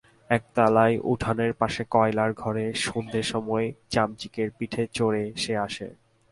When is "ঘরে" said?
2.33-2.65